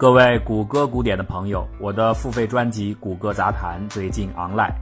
[0.00, 4.72] 各位谷歌古典的朋友，我的付费专辑《谷歌杂谈》最近 online。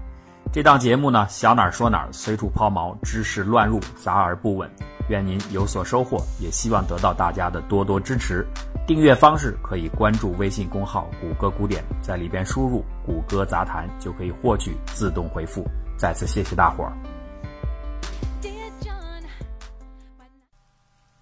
[0.53, 4.71] 这档节目呢，想哪儿说哪儿，随处抛锚，知识乱入，杂而不稳。
[5.09, 8.47] 愿您有所收获，也希望得到大家的多多支持。
[8.87, 15.67] 订阅方式可以关注微信公号“谷歌古典”，在里边输入“谷歌杂谈”就可以获取自动回复。
[15.97, 16.93] 再次谢谢大伙儿。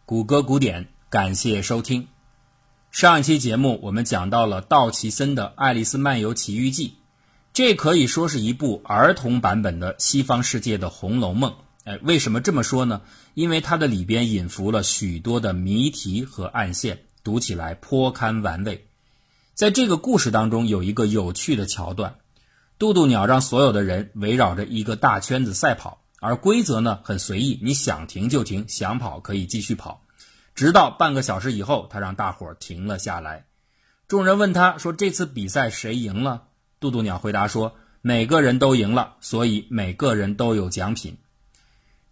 [0.04, 2.06] 谷歌古典，感谢收听。
[2.96, 6.89] 上一期节目我们讲到了道奇森的《爱丽丝漫游奇遇记》，
[7.52, 11.50] 这可以说是一部儿童版本的西方世界的《红楼梦》。
[11.85, 13.02] 哎，为什么这么说呢？
[13.35, 18.86] 因为它的里边隐伏了许多的谜题和暗线，读起来颇堪玩味。
[19.52, 22.16] 在这个故事当中，有一个有趣的桥段：
[22.79, 30.00] 渡渡鸟让所有的人围绕着一个大圈子赛跑，而规则呢很随意，你想停就停，想跑可以继续跑。
[30.56, 33.44] 直到半个小时以后，他让大伙停了下来。
[34.08, 36.44] 众人问他说：“这次比赛谁赢了？”
[36.80, 41.18] 渡渡鸟回答说：“每个人都赢了，所以每个人都有奖品。”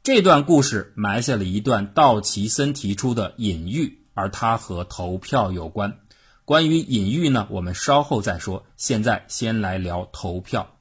[0.05, 5.97] 这段故事埋下了一段道奇森提出的隐喻，而它和投票有关。
[6.45, 8.67] 关于隐喻呢，我们稍后再说。
[8.77, 10.77] 现在先来聊投票。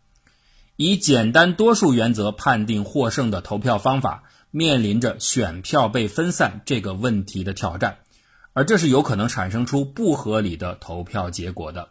[0.75, 4.23] 以简单多数原则判定获胜的投票方法。
[4.55, 7.97] 面临着选票被分散这个问题的挑战，
[8.53, 11.89] 而这是有可能产生出不合理的投票结果的。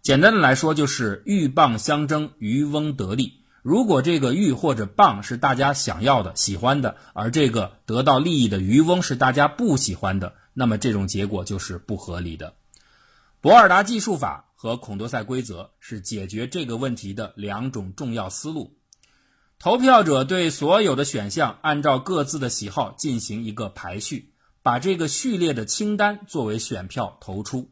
[0.00, 3.42] 简单的来说，就是鹬蚌相争，渔翁得利。
[3.60, 12.54] 如果这个鹬或者蚌是大家想要的、喜欢的，而这个得到利益的渔翁是大家不喜欢的，那么这种结果就是不合理的。
[13.42, 18.78] 博尔达计数法和孔多塞规则是解决这个问题的两种重要思路。
[19.62, 27.70] 投票者对所有的选项按照各自的喜好进行一个排序，把这个序列的清单作为选票投出。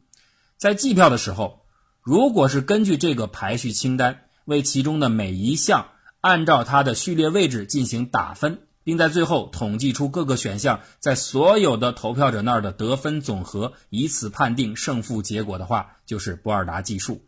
[0.56, 1.66] 在计票的时候，
[2.00, 5.88] 如果是根据这个排序清单为其中的每一项
[6.20, 17.26] 按照它的序列位置进行打分，并在最后统计出各个选项在所有的投票者那儿的得分总和，以此判定胜负结果的话，就是博尔达计数。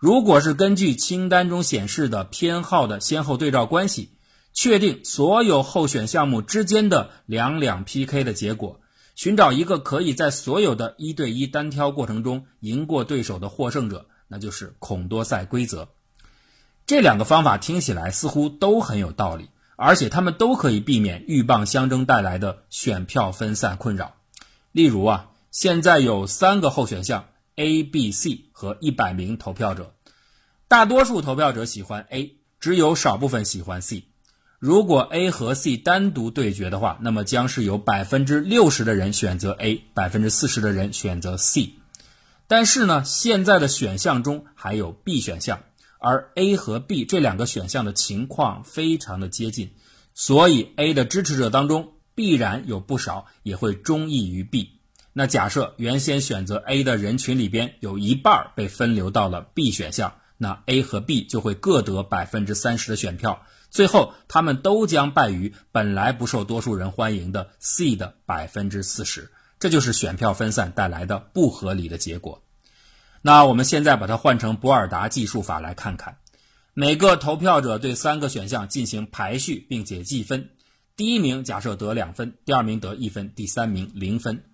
[0.00, 4.12] 如果是根据清单中显示的偏好的先后对照关系，
[4.54, 8.80] 确定所有候选项目之间的两两 PK 的结果，
[9.14, 15.90] 寻找一个可以在所有的一对一单挑过程中赢过对手的获胜者，那就是孔多塞规则。
[16.86, 24.14] 这两个方法听起来似乎都很有道理，而且他们都可以避免鹬蚌相争带来的选票分散困扰。
[24.72, 27.26] 例如啊，现在有三个候选项。
[27.60, 29.94] A、B、C 和一百名投票者，
[30.66, 34.04] 大多数投票者喜欢 A，只有少部分喜欢 C。
[34.58, 41.74] 如果 A 和 C 单独对决的话，那么将是有百分之六十的人选择 A，百分之四十的人选择 C。
[42.46, 45.60] 但是呢，现在的选项中还有 B 选项，
[45.98, 49.72] 而 A 和 B 这两个选项的情况非常的接近，
[50.14, 54.79] 所以 A 的支持者当中必然有不少也会中意于 B。
[55.12, 72.42] 那假设原先选择 A 的人群里边有一半被分流到了 B 选项，那 A 和 B 就会各得百分之三十的选票，最后他们都将败于本来不受多数人欢迎的 C 的百分之四十，这就是选票分散带来的不合理的结果。
[73.20, 76.18] 那我们现在把它换成博尔达计数法来看看，
[76.72, 80.50] 每个投票者对三个选项进行排序，并且计分，
[80.96, 84.44] 第一名假设得两分，第二名得一分，第三名零分。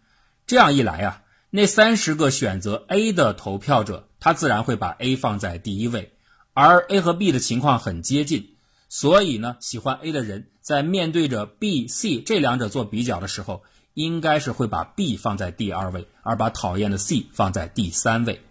[0.47, 6.13] 这样一来啊，那三十个选择 A 的投票者，他自然会把 A 放在第一位，
[6.53, 8.55] 而 A 和 B 的情况很接近，
[8.89, 18.43] 所以呢，喜欢 A 的人在面对着 B、C 这两者做比较的时候，应该是会把 B 放在第二位，而把讨厌的 C 放在第三位。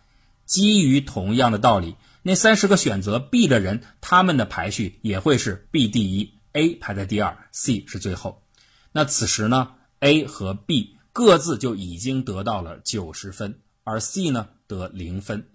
[0.46, 8.44] 基于同样的道理，那三十个选择 B 的人，他们的排序也会是 B 第一，A 排在第二，C 是最后。
[8.92, 10.95] 那此时呢，A 和 B。
[11.16, 15.48] 各自就已经得到了九十分，而 C 呢得零分。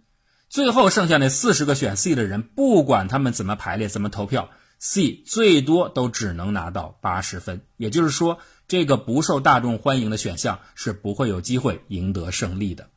[0.48, 4.48] 最后剩下那四十个选 C 的人，不管他们怎么排列、怎么投票
[4.78, 7.60] ，C 最多都只能拿到八十分。
[7.76, 12.88] 也就是说，这个不受大众欢迎的选项是不会有机会赢得胜利的。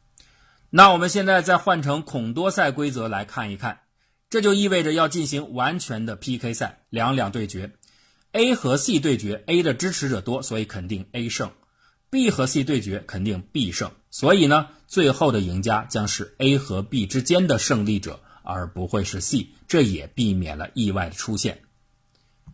[0.70, 3.82] 那我们现在再换成孔多塞规则来看一看，
[4.30, 7.74] 这就意味着要进行完全的 PK 赛，两两对决。
[8.32, 11.52] A 和 C 对决，A 的支持者多，所以肯定 A 胜。
[12.14, 21.64] B 和 C 对决肯定 B 胜，所以呢，最后的赢家将是 A 和 B 之间的胜利者，而不会是 C，这也避免了意外的出现。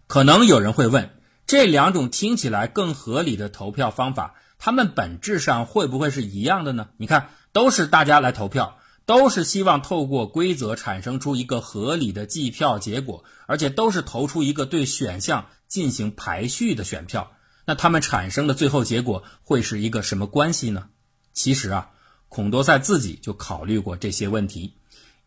[0.07, 1.09] 可能有人会问，
[1.45, 6.87] 这两种听起来更合理的投票方法，它们本质上会不会是一样的呢？
[6.95, 17.33] 你看，都是大家来投票，都是希望透过规则产生出一个合理的计票结果，而且都是投出一个对选项进行排序的选票。
[17.69, 20.89] 那他们产生的最后结果会是一个什么关系呢？
[21.33, 21.91] 其实啊，
[22.27, 24.73] 孔多塞自己就考虑过这些问题。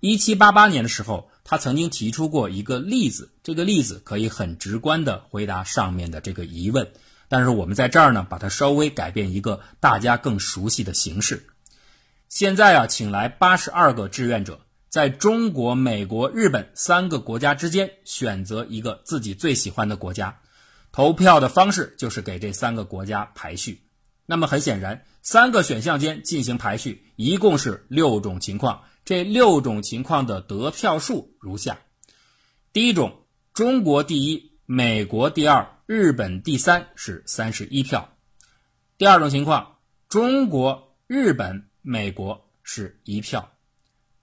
[0.00, 6.90] 一七八八年的时候，他曾经提出过一个例子，这个例子可以很直观的回答上面的这个疑问。
[7.28, 11.46] 但是我们在这儿呢，把它稍微改变一个大家更熟悉的形式。
[12.28, 20.40] 现在啊，请来八十二个志愿者，在中国、美国、日本三个国家之间选择一个自己最喜欢的国家。
[20.92, 23.82] 投票的方式就是给这三个国家排序。
[24.26, 28.84] 那么很显然，三个选项间进行排序，一共是六种情况。
[29.04, 31.80] 这六种情况的得票数如下：
[32.72, 35.68] 第一种，中国第一，美国第二。
[35.84, 38.16] 日本第三是三十一票，
[38.96, 39.76] 第二种情况，
[40.08, 43.52] 中国、日本、美国是一票，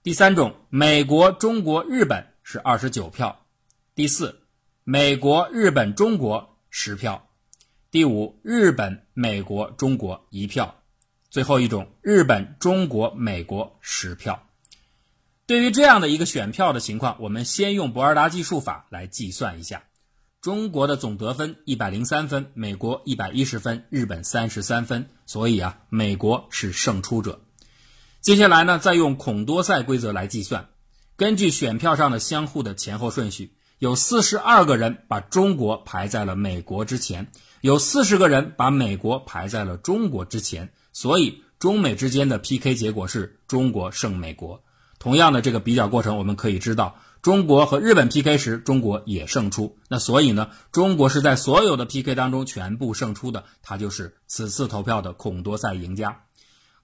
[0.02, 3.46] 第三种，美国、中国、日本是二十九票，
[3.94, 4.40] 第四，
[4.82, 7.28] 美国、日本、中国十票，
[7.90, 10.82] 第五，日本、美国、中国一票，
[11.28, 14.46] 最后一种，日本、中国、美国十票。
[15.46, 19.82] 对于这样的一个选票的情况，我们先用博尔达计数法来计算一下。
[20.40, 27.44] 中国的总得分一百零三分，美国一百一十分，日本三十三分，所以啊，美国是胜出者。
[28.20, 30.68] 接下来呢，再用孔多塞规则来计算，
[31.16, 37.32] 根据选票上的相互的前后顺序，有四十二个人把中国排在了美国之前，
[37.62, 44.62] 有四十个人把美国排在了中国之前，所以中美之间的 PK 结果是中国胜美国。
[44.98, 46.96] 同样的这个比较过程，我们可以知道。
[47.22, 49.78] 中国和日本 PK 时，中国也胜出。
[49.88, 56.24] 那所以呢，中国是在所有的 PK 当中全部胜出的，它就是此次投票的孔多塞赢家。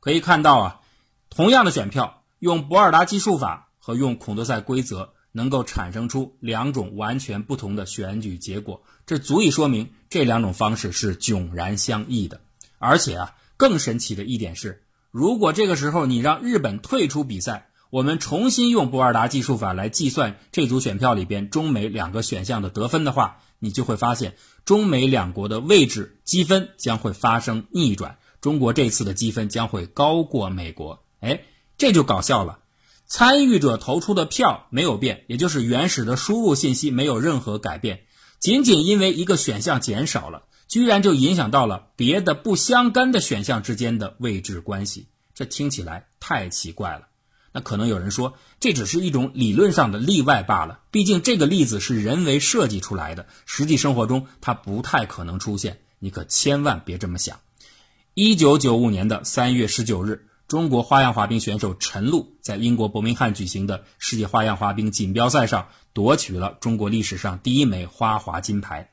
[0.00, 0.80] 可以看到啊，
[1.28, 8.82] 同样的选票，用博尔达计数法和用孔多塞规则，能够产生出两种完全不同的选举结果。
[9.04, 12.40] 这足以说明这两种方式是迥然相异的。
[12.78, 31.04] 而且啊，更神奇的一点是，如果这个时候你让日本退出比赛，我们重新用博尔达计数法来计算这组选票里边中美两个选项的得分的话，你就会发现中美两国的位置积分将会发生逆转，中国这次的积分将会高过美国。
[31.20, 31.42] 哎，
[31.78, 32.58] 这就搞笑了，
[33.06, 38.00] 参与者投出的票没有变，也就是原始的输入信息没有任何改变，
[38.40, 47.06] 仅仅因为一个选项减少了，居然就影响到了别的不相干的选项之间的位置关系，这听起来太奇怪了。
[47.52, 50.80] 那可能有人说，这只是一种理论上的例外罢了。
[50.90, 55.78] 毕竟这个例子是人为设计出来的，实际生活中它不太可能出现。
[55.98, 57.40] 你可千万别这么想。
[58.12, 68.92] 一九九五年的三月十九日，中国花样滑冰选手陈露在英国伯明翰举行的世界花样滑冰锦标赛上夺取了中国历史上第一枚花滑金牌。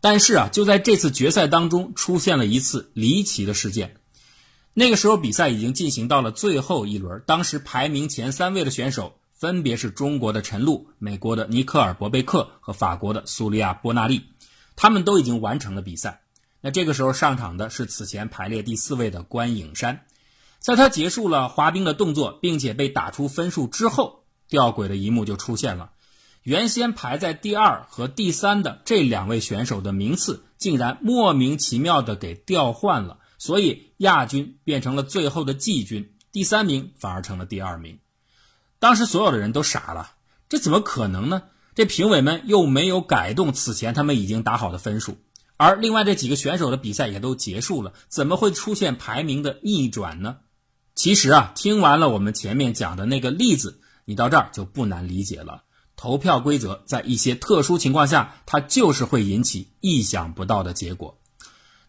[0.00, 3.96] 但是啊，就在这次决赛当中，出现了一次离奇的事件。
[4.74, 14.26] 那个时候比赛已经进行到了最后一轮，当时排名前三位的选手分别是中国的陈露、美国的尼克尔·伯贝克和法国的苏利亚·波纳利，
[14.76, 16.20] 他们都已经完成了比赛。
[16.60, 20.04] 那这个时候上场的是此前排列第四位的关颖珊，
[20.66, 25.92] 在他结束了滑冰的动作，并且被打出分数之后，吊诡的一幕就出现了：
[26.42, 33.18] 原先排在第二和第三的这两位选手的名次，竟然莫名其妙的给调换了。
[33.38, 38.00] 所以亚军变成了最后的季军，第三名反而成了第二名。
[38.80, 40.14] 当时所有的人都傻了，
[40.48, 41.44] 这怎么可能呢？
[41.76, 45.16] 这评委们又没有改动此前他们已经打好的分数，
[45.56, 50.38] 而另外这几个选手的比赛也都结束了，怎么会出现排名的逆转呢？
[51.06, 55.62] 其实啊，听完了我们前面讲的那个例子，你到这儿就不难理解了。
[55.94, 61.16] 投票规则在一些特殊情况下，它就是会引起意想不到的结果。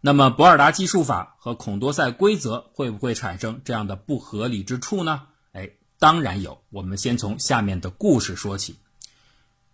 [0.02, 5.24] 那么博尔达计数法和孔多塞规则会不会产生这样的不合理之处呢？
[5.52, 6.62] 哎，当然有。
[6.70, 8.76] 我们先从下面的故事说起。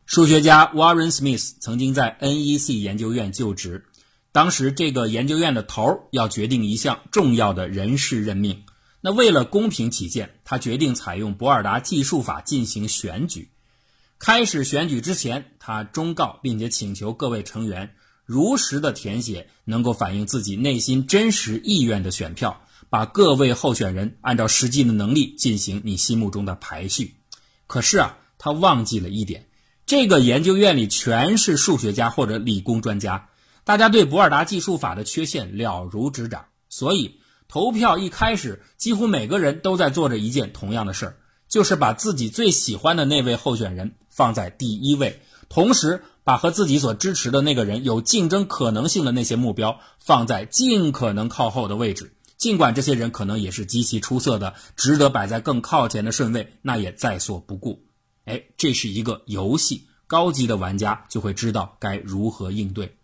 [0.05, 3.87] 数学家 Warren Smith 曾经在 NEC 研究院就职，
[4.31, 8.63] 当时这个研究院的头要决定一项重要的人事任命。
[9.05, 13.49] 那为了公平起见，他决定采用博尔达计数法进行选举。
[14.17, 17.95] 开始选举之前，他忠告并且请求各位成员。
[18.23, 27.17] 如实的填写能够反映自己内心真实意愿的选票，把各位候选人按照实际的能力进行你心目中的排序。
[27.67, 29.49] 可是啊，他忘记了一点，
[29.85, 33.27] 这个研究院里全是数学家或者理工专家，
[33.65, 52.15] 大家对博尔达计数法的缺陷了如指掌，所以投票一开始，几乎每个人都在做着一件同样的事儿，就是把自己最喜欢的那位候选人放在第一位，同时把和自己所支持的那个人有竞争可能性的那些目标放在尽可能靠后的位置。
[52.37, 57.85] 尽管这些人可能也是极其出色的，值得摆在更靠前的顺位，那也在所不顾。
[58.25, 62.97] 哎，这是一个游戏，高级的玩家就会知道该如何应对。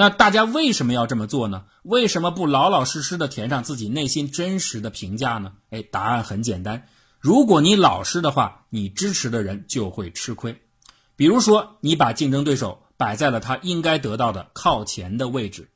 [0.00, 1.64] 那大家为什么要这么做呢？
[1.82, 5.52] 为什么不老老实实的填上自己内心真实的评价呢？
[5.68, 6.86] 哎，答案很简单，
[7.18, 10.58] 如果你老实的话，你支持的人就会吃亏。
[11.16, 15.68] 比如说，你把竞争对手摆在了他应该得到的靠前的位置，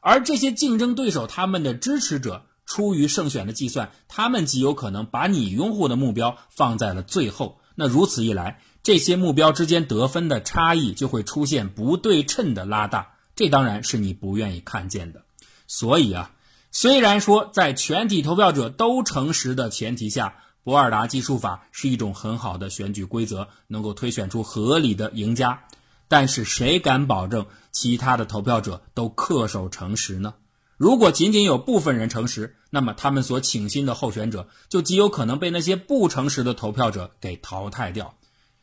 [0.00, 7.60] 而这些竞争对手他们的支持者出于胜选的计算，他们极有可能把你拥护的目标放在了最后。
[7.76, 13.12] 那如此一来，这些目标之间得分的差异就会出现不对称的拉大。
[13.38, 15.22] 这当然是你不愿意看见的，
[15.68, 16.32] 所以啊，
[16.72, 25.62] 虽然说在全体投票者都诚实的前提下，博尔达计数法是一种很好的选举规则，能够推选出合理的赢家，
[26.08, 30.34] 但是谁敢保证其他的投票者都恪守诚实呢？
[30.76, 38.16] 如果仅仅有部分人诚实，那么他们所倾心的候选者就极有可能被那些不诚实的投票者给淘汰掉，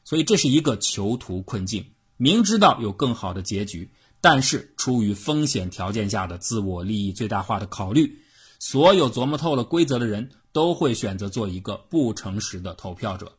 [0.03, 1.86] 所以这是一个囚徒困境。
[2.17, 3.89] 明知道有更好的结局。
[4.27, 8.24] 但是，出于风险条件下的自我利益最大化的考虑，
[8.58, 13.34] 所有琢磨透了规则的人都会选择做一个不诚实的投票者。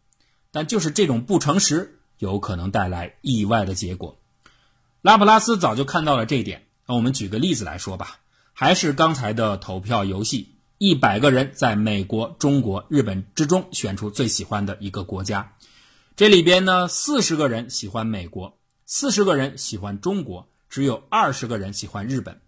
[0.53, 4.17] 但就是这种不诚实，有可能带来意外的结果。
[5.03, 6.69] 拉普拉斯早就看到了这一点。
[6.87, 8.21] 那我们举个例子来说吧，
[8.53, 15.57] 还是刚才的投票游戏，一百个人在美国、中国、日本之中选出最喜欢的一个国家。
[16.15, 20.47] 这里边呢，四十个人喜欢美国，四十个人喜欢中国。
[20.77, 22.39] 只有二十个人喜欢日本，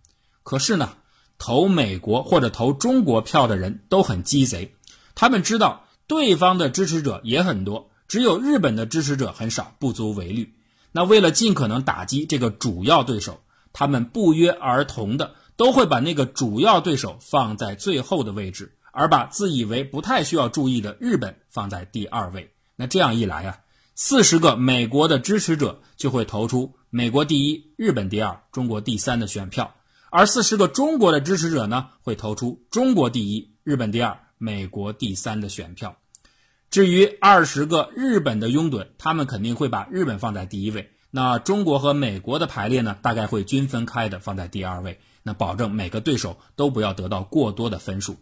[0.42, 0.98] 可是呢，
[1.38, 4.74] 投美国或者投中国票的人都很鸡贼，
[5.14, 10.52] 他们知道对方的支持者也很多，只有日本的支持者很少，不足为虑。
[10.92, 13.40] 那为了尽可能打击这个主要对手，
[13.72, 22.52] 他们不约而同的都会把那个主要对手放在最后的位置，而把自以为不太需要注意的日本放在第二位。
[22.76, 23.58] 那这样一来啊，
[24.00, 26.76] 四十个美国的支持者就会投出。
[26.88, 29.74] 美国第一，日本第二，中国第三的选票，
[30.12, 35.96] 而四十个中国的支持者呢，会投出中国第一，日本第二，美国第三的选票。
[36.70, 40.92] 至于二十个日本的拥趸，他们肯定会把日本放在第一位。
[41.10, 45.00] 那中国和美国的排列呢，大概会均分开的放在第二位。
[45.24, 48.16] 那保证每个对手都不要得到过多的分数。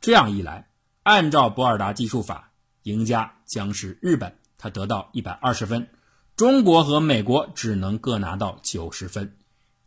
[0.00, 0.70] 这样一来，
[1.02, 2.52] 按照博尔达计数法，
[2.84, 5.88] 赢家将是日本，他得到一百二十分。
[6.36, 9.36] 中国和美国只能各拿到九十分，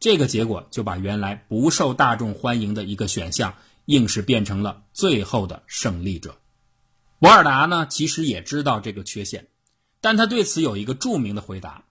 [0.02, 3.56] 这个结果就把原来不受大众欢迎的一个选项，
[3.86, 6.36] 硬是变成了最后的胜利者。
[7.20, 9.48] 博尔达呢，其实也知道这个缺陷，
[10.02, 11.86] 但他对此有一个著名的回答：“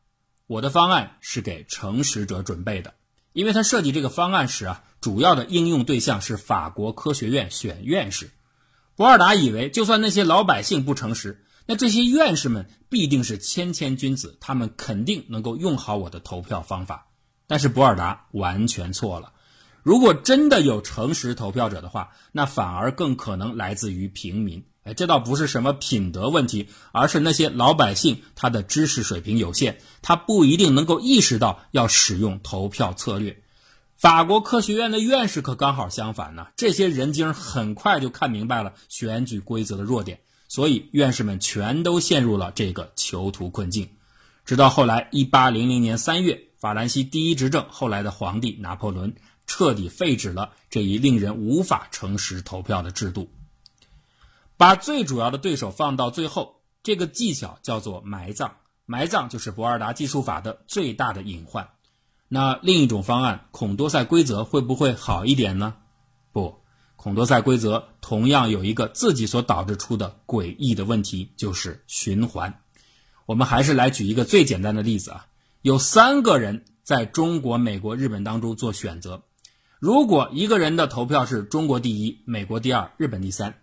[0.47, 2.93] 我的方案是给诚实者准备的。”
[3.33, 8.31] 因为他设计这个方案时啊，主要的应用对象是法国科学院选院士。
[8.95, 11.44] 博尔达以为，就算那些老百姓不诚实。
[11.67, 17.09] 那这些院士们必定是谦谦君子，他们肯定能够用好我的投票方法。
[17.47, 19.33] 但是博尔达完全错了。
[19.83, 24.65] 如果真的有诚实投票者的话，那反而更可能来自于平民。
[24.83, 33.43] 哎，这倒不是什么品德问题，而是那些老百姓他的知识水平有限，他不一定能够意识到要使用投票策略。
[33.97, 40.21] 法国科学院的院士可刚好相反呢，这些人精很快就看明白了选举规则的弱点。
[40.49, 43.89] 所以，院士们全都陷入了这个囚徒困境。
[44.45, 49.15] 直到后来，一八零零年三月，法兰西第一执政后来的皇帝拿破仑
[49.47, 53.31] 彻底废止了这一令人无法诚实投票的制度，
[54.57, 56.61] 把最主要的对手放到最后。
[56.83, 58.51] 这个技巧叫做埋葬，
[58.85, 61.67] 埋葬就是博尔达计数法的最大的隐患。
[62.29, 65.77] 那另一种方案，孔多塞规则会不会好一点呢？
[66.31, 66.61] 不。
[67.05, 72.63] 孔多塞规则同样有一个自己所导致出的诡异的问题，就是循环。
[73.27, 75.27] 我们还是来举一个最简单的例子啊，
[75.61, 79.23] 有三个人在中国、美国、日本当中做选择。
[79.79, 83.55] 如果一个人的投票是中国第一、美国第二、日本第三，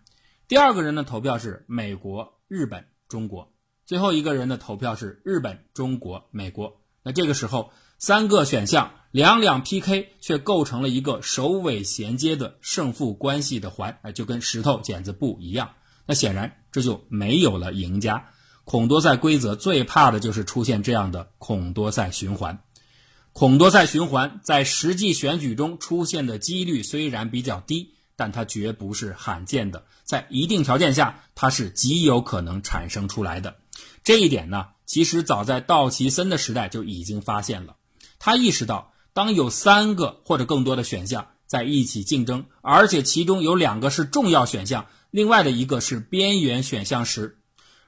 [0.48, 3.52] 第二个人的投票是美国、日本、中国，
[3.88, 8.92] 最后一个人的投票是日本、中国、美国，那这个时候三个选项。
[9.12, 15.72] 两两 PK 却构成了一个首尾衔接的胜负关系的环，哎，就跟石头剪子布一样。
[16.06, 18.30] 那显然这就没有了赢家。
[18.64, 22.64] 孔多塞规则最怕的就是出现这样的孔多塞循环。
[23.34, 33.58] 孔多塞循环在实际选举中出现的几率虽然比较低，但它绝不是罕见的，在一定条件下，它是极有可能产生出来的。
[34.04, 37.76] 这一点呢，其实早在道奇森的时代就已经发现了。
[38.20, 47.38] 他意识到，当有三个或者更多的选项在一起竞争，而且其中有两个是重要选项，另外的一个是边缘选项时，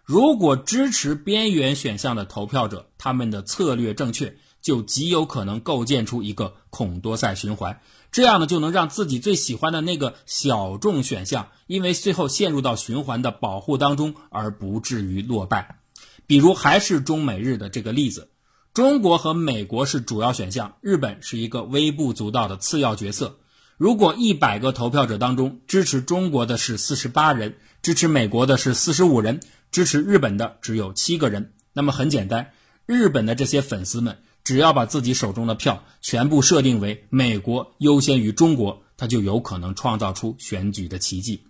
[0.04, 7.80] 如果支持边缘选项的投票者他们的策略正确，就极有可能构建出一个孔多塞循环。
[8.12, 15.80] 这样呢，就能让自己最喜欢的那个小众选项，因为最后陷入到循环的保护当中，而不至于落败。
[16.28, 18.30] 比如，还是中美日的这个例子。
[18.74, 23.38] 中国和美国是主要选项，日本是一个微不足道的次要角色。
[23.78, 32.52] 如果一百个投票者当中支持中国的是四十八人，支持美国的是四十五人，支持日本的只有七个人，那么很简单，
[32.88, 41.44] 日本的这些粉丝们只要把自己手中的票全部设定为美国优先于中国，他就有可能创造出选举的奇迹，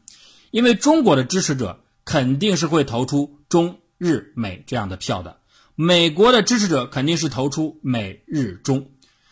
[0.51, 5.37] 因为中国的支持者肯定是会投出中日美这样的票的。
[5.75, 8.91] 美国的支持者肯定是投出美日中，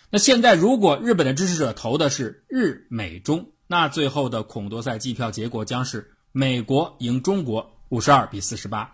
[0.09, 8.91] 那现在如果日本的支持者投的是日美中，那最后的孔多赛计票结果将是美国赢中国五十二比四十八，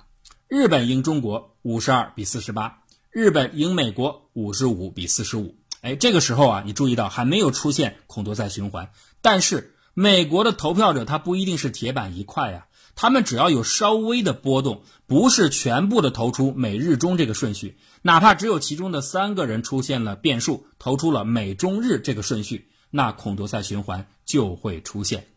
[0.50, 2.80] 日本赢中国五十二比四十八，
[3.12, 5.56] 日本赢美国五十五比四十五。
[5.80, 8.90] 哎，这个时候啊，你注意到还没有出现孔多赛循环，
[9.22, 12.66] 但是美国的投票者他不一定是铁板一块呀。
[12.98, 25.28] 他们只要有稍微的波动，不是全部的投出美日中这个顺序，哪怕只有其中的三个人出现了变数，投出了美中日这个顺序，那孔多赛循环就会出现。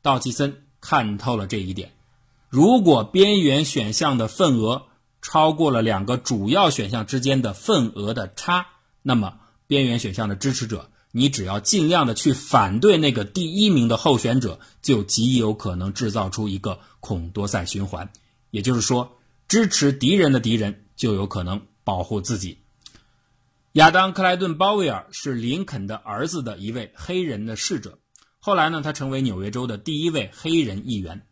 [0.00, 1.92] 道奇森看透了这一点，
[2.48, 4.86] 如果边缘选项的份额
[5.20, 8.68] 超过了两个主要选项之间的份额的差，
[9.02, 9.34] 那么
[9.66, 10.88] 边缘选项的支持者。
[11.14, 18.10] 你只要尽量的去反对那个第一名的候选者，就极有可能制造出一个孔多塞循环。
[18.50, 19.18] 也就是说，
[19.48, 22.58] 支持敌人的敌人就有可能保护自己。
[23.72, 27.98] 亚当·克莱顿·鲍威尔是林肯的儿子的一位黑人的侍者，
[28.38, 31.26] 后来呢，他成为纽约州的第一位黑人议员。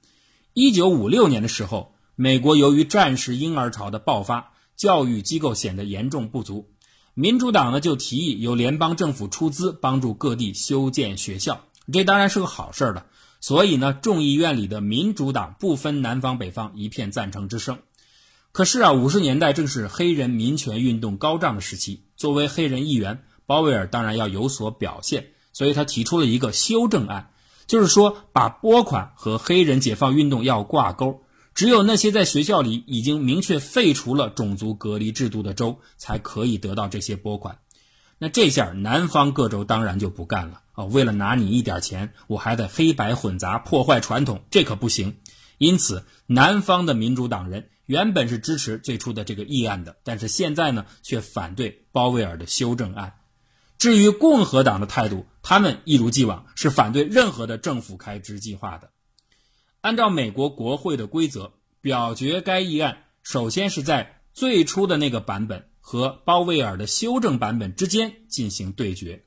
[0.54, 6.70] 一九五六年的时候，美国由于战时婴儿潮的爆发，教育机构显得严重不足。
[7.12, 13.06] 民主党呢就提议由联邦政府出资帮助各地修建学校，这当然是个好事儿的。
[13.40, 17.78] 所以呢，众议院里的民主党不分南方北方，一片赞成之声。
[18.52, 27.30] 可是啊，五十年代正是黑人民权运动高涨的时期，作为黑人议员，鲍威尔当然要有所表现，所以他提出了一个修正案，
[27.66, 31.22] 就是说把拨款和黑人解放运动要挂钩。
[31.54, 37.58] 只有那些在学校里已经明确废除了种族隔离制度的州，才可以得到这些拨款。
[38.22, 40.84] 那这下南方各州当然就不干了啊！
[40.84, 45.16] 为了拿你一点钱，我还得黑白混杂，破坏传统，这可不行。
[45.56, 53.14] 因此，南方的民主党人原本是支持最初的这个议案的，但是现在呢，却反对鲍威尔的修正案。
[53.78, 58.90] 至于共和党的态度，他们一如既往是反对任何的政府开支计划的。
[59.80, 69.24] 按照美国国会的规则，表决该议案，首先是在最初的那个版本和鲍威尔的修正版本之间进行对决，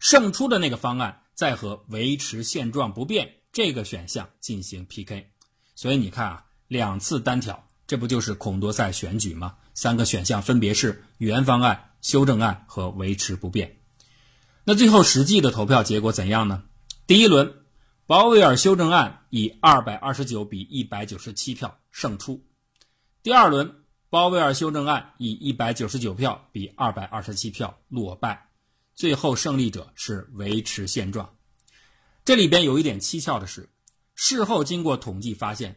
[0.00, 5.30] 胜出的那个方案再和维持现状不变这个选项进行 PK。
[5.76, 9.54] 所以你看啊，两次单挑，这不就是孔多赛选举吗？
[9.74, 13.78] 三个选项分别是原方案、修正案和维持不变。
[14.64, 16.64] 那最后实际的投票结果怎样呢？
[17.06, 17.54] 第一轮。
[18.08, 22.44] 鲍威尔修正案以二百二十九比一百九十七票胜出。
[23.22, 23.81] 第二轮，
[24.12, 28.50] 鲍威尔修正案以一百九十九票比二百二十七票落败。
[28.94, 31.34] 最后胜利者是维持现状。
[32.22, 33.70] 这里边有一点蹊跷的是，
[34.14, 35.76] 事后经过统计发现，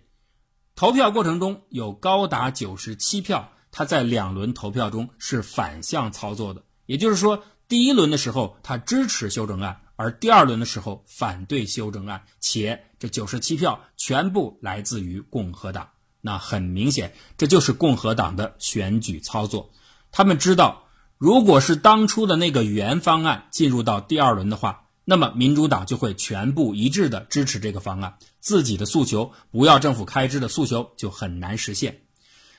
[0.76, 6.62] 投票过程中有高达九十七票，他在两轮投票中是反向操作的。
[6.88, 9.80] 也就是说，第一轮的时候他支持修正案。
[9.96, 15.90] 而第二轮的时候反对修正案，且这九十七票全部来自于共和党。
[16.26, 19.70] 那很明显，这就是共和党的选举操作。
[20.12, 20.88] 他们知道，
[21.20, 32.02] 如果是当初的那个原方案进入到第二轮的话，那么民主党就会全部一致的支持这个方案，自己的诉求不要政府开支的诉求就很难实现。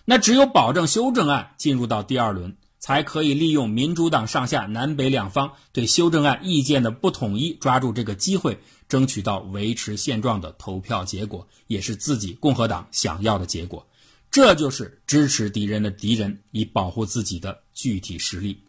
[0.05, 2.57] 那只有保证修正案进入到第二轮。
[2.79, 13.87] 才可以利用民主党上下南北两方对修正案意见的不统一，抓住这个机会，争取到维持现状的投票结果，也是自己共和党想要的结果。
[14.31, 18.62] 这就是支持敌人的敌人，以保护自己的具体实力。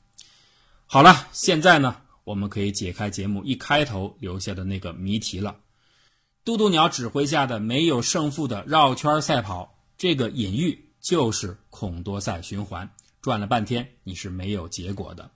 [0.86, 5.58] 好了，现在呢，我们可以解开节目一开头留下的那个谜题了。
[6.45, 12.89] 渡渡鸟指挥下的没有胜负的绕圈赛跑，这个隐喻就是孔多赛循环，
[13.21, 15.30] 转了半天你是没有结果的。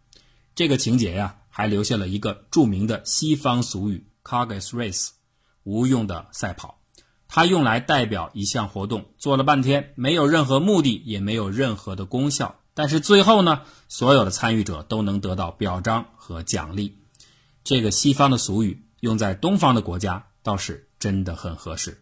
[0.56, 5.10] 这个情节呀，还留下了一个著名的西方俗语 “cargus race”，
[5.64, 6.80] 无用的赛跑。
[7.28, 17.00] 它用来代表一项活动做了半天没有任何目的，也没有任何的功效，但是最后呢，所有的参与者都能得到表彰和奖励。
[17.64, 22.01] 这个西方的俗语用在东方的国家倒是真的很合适。